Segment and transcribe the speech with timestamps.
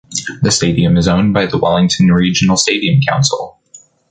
[0.41, 3.59] The stadium is owned by the Wellington Regional Stadium Council.